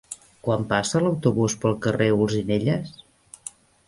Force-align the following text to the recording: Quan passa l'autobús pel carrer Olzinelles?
Quan 0.45 0.63
passa 0.69 1.01
l'autobús 1.03 1.55
pel 1.65 1.77
carrer 1.83 2.07
Olzinelles? 2.15 2.95